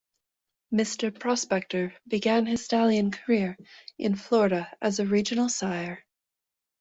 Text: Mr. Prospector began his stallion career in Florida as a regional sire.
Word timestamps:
Mr. 0.73 1.13
Prospector 1.19 1.93
began 2.07 2.47
his 2.47 2.65
stallion 2.65 3.11
career 3.11 3.55
in 3.99 4.15
Florida 4.15 4.75
as 4.81 4.97
a 4.97 5.05
regional 5.05 5.47
sire. 5.47 6.03